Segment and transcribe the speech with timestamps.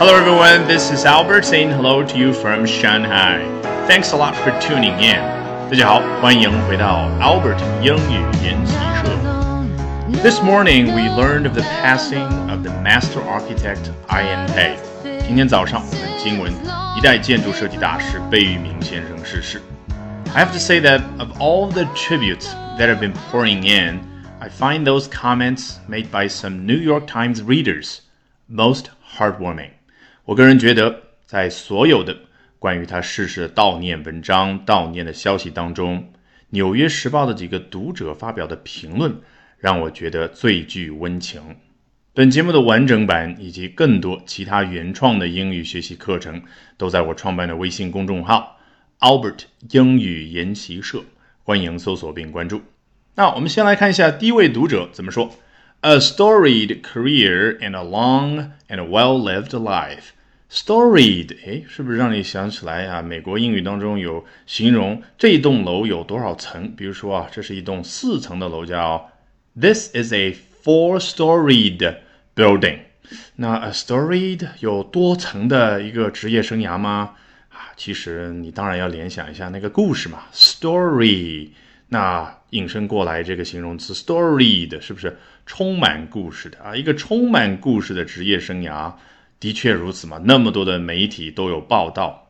[0.00, 3.44] Hello everyone, this is Albert saying hello to you from Shanghai.
[3.86, 5.20] Thanks a lot for tuning in.
[5.70, 10.22] 大家好，欢迎回到 Albert 英语研习社。
[10.22, 14.76] This morning we learned of the passing of the master architect Ian Pei.
[15.26, 16.52] 今天早上我们经文
[16.96, 19.60] 一代建筑设计大师贝聿铭先生逝世。
[20.34, 22.46] I have to say that of all the tributes
[22.78, 24.00] that have been pouring in,
[24.38, 28.00] I find those comments made by some New York Times readers
[28.48, 29.70] most heartwarming.
[30.31, 32.15] 我个人觉得，在所有的
[32.57, 35.99] 关于他逝世的悼念文章、悼念的消息当中，
[36.51, 39.13] 《纽约时报》的几个读者发表的评论
[39.57, 41.41] 让我觉得最具温情。
[42.13, 46.41] 本节目的完整版以及更多其他原创的英语学习课程，
[46.77, 48.57] 都在我创办的微信公众号。
[49.01, 49.39] Albert
[49.71, 51.03] 英语研习社，
[51.43, 52.61] 欢迎搜索并关注。
[53.15, 55.29] 那我们先来看一下第一位读者怎么说
[55.81, 60.11] ：A storied career and a long and well-lived life.
[60.51, 63.01] Storied，哎，是不是让你想起来啊？
[63.01, 66.75] 美国英语当中有形容这栋楼有多少层？
[66.75, 69.09] 比如说啊，这是一栋四层的楼，叫
[69.57, 71.95] This is a four-storied
[72.35, 72.79] building。
[73.37, 77.15] 那 a storied 有多层的一个职业生涯吗？
[77.47, 81.47] 啊其实你当然要联想一下那个故事嘛，story。
[81.87, 86.75] 那引申过来这个形容词 storied 是不是充满故事的啊？
[86.75, 88.93] 一个充满故事的职业生涯，
[89.41, 90.21] 的确如此嘛。
[90.23, 92.29] 那么多的媒体都有报道。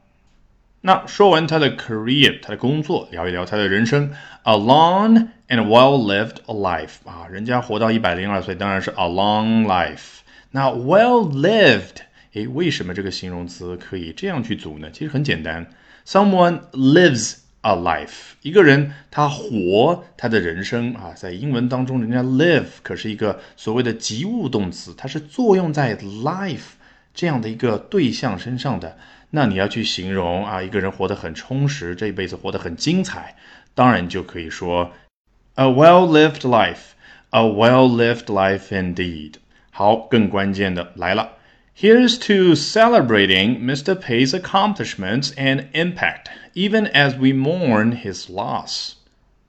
[0.82, 10.22] 那说完他的 career，他的工作，聊一聊他的人生，a long and well-lived life 啊，人家活到一百零二岁，当然是 a long life。
[10.50, 11.98] 那 well-lived。
[12.34, 14.90] 诶，为什么这个形容词可以这样去组呢？
[14.90, 15.70] 其实很简单
[16.08, 26.80] ，someone lives a life，一个人他活他的人生啊，在英文当中，人家 live 可是一个所谓的及物动词，它是作用在 life
[27.15, 28.97] 这样的一个对象身上的。
[29.31, 33.35] 那你要去形容啊，一个人活得很充实，这一辈子活得很精彩，
[33.75, 34.93] 当然就可以说
[35.55, 39.35] a well-lived life，a well-lived life indeed。
[39.71, 41.33] 好，更关键的来了。
[41.79, 43.95] Here's to celebrating Mr.
[43.95, 48.93] Pei's accomplishments and impact, even as we mourn his loss.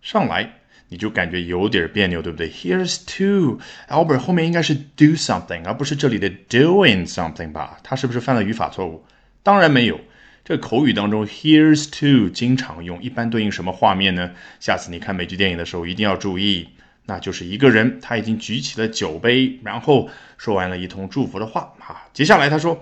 [0.01, 0.55] 上来
[0.92, 3.58] 你就感觉有点别扭，对不对？Here's to
[3.88, 7.78] Albert 后面应该是 do something，而不是这里的 doing something 吧？
[7.82, 9.02] 他是不是犯了语法错误？
[9.42, 9.98] 当然没有。
[10.44, 14.32] 这口语当中，here's to 经常用，一般对应什么画面呢？
[14.60, 16.68] 下次你看美剧电影的时候一定要注意。
[17.06, 22.04] 那就是一个人，他已经举起了酒杯，然后说完了一通祝福的话啊。
[22.12, 22.80] 接下来他说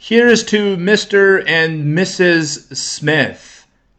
[0.00, 1.42] ：“Here's to Mr.
[1.44, 2.68] and Mrs.
[2.70, 3.36] Smith。”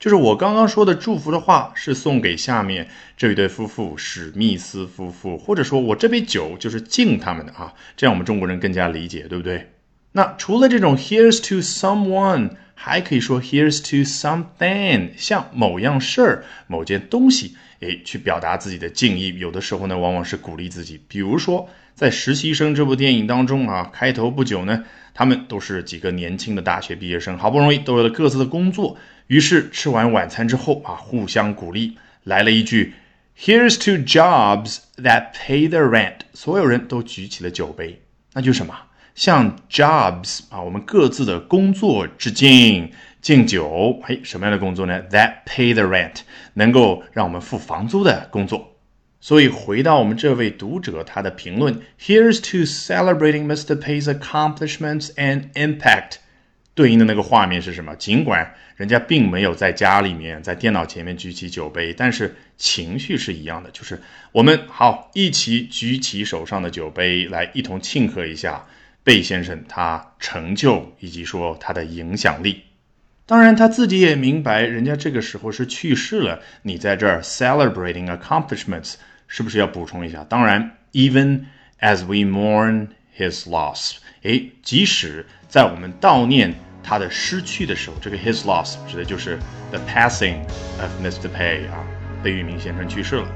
[0.07, 2.87] 就是我刚刚说的祝福的话，是送给下面
[3.17, 7.73] 这一对夫妇史密斯夫妇，或者说我这杯酒就是敬他们的啊。
[7.97, 9.69] 这样我们中国人更加理解，对不对？
[10.13, 17.57] 那除了这种 “Here's to someone”，还可以说 “Here's to something”，像某样事儿、某件东西。
[17.81, 20.99] 诶，去表达自己的敬意，有的时候呢，往往是鼓励自己。
[21.09, 28.97] 比如说，在《实习生》这部电影当中啊，开头不久呢，他们都是几个年轻的大学毕业生，好不容易都有了各自的工作，
[29.27, 32.93] 于是吃完晚餐之后啊，互相鼓励，来了一句
[33.37, 38.01] ：“Here's to jobs that pay the rent。”所有人都举起了酒杯，
[38.33, 38.73] 那就是什么？
[39.15, 42.91] 向 jobs 啊，我们各自的工作致敬。
[43.19, 46.19] 敬酒，嘿，什么样的工作呢？That pay the rent，
[46.53, 48.77] 能够让我们付房租的工作。
[49.19, 53.75] 所以回到我们这位读者他的评论，Here's to celebrating Mr.
[53.75, 56.19] Pay's accomplishments and impact。
[56.77, 57.95] 对应的那个画面是什么？
[57.95, 63.99] 尽管人家并没有在家里面在电脑前面举起酒杯，但是情绪是一样的，就是
[64.31, 68.63] 我们好一起举起手上的酒杯来一同庆贺一下
[69.03, 72.61] 贝先生他成就以及说他的影响力。
[73.25, 76.39] 当然，他自己也明白，人家这个时候是去世了。
[76.61, 78.93] 你在这儿 celebrating accomplishments，
[79.27, 80.23] 是不是要补充一下？
[80.25, 81.41] 当然，even
[81.81, 86.53] as we mourn his loss，哎，即使在我们悼念
[86.87, 89.37] 他的失去的时候，这个 his loss 指的就是
[89.71, 90.37] the passing
[90.79, 91.27] of Mr.
[91.27, 91.83] Pei 啊，
[92.23, 93.27] 贝聿铭先生去世了。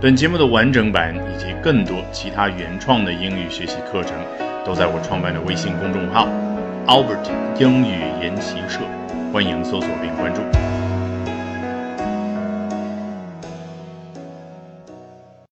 [0.00, 4.12] 本节目的完整版以及更多其他原创的英语学习课程，
[4.64, 6.28] 都在我创办的微信公众号。
[6.86, 7.28] Albert
[7.58, 8.78] 英语研习社，
[9.32, 10.85] 欢迎搜索并关注。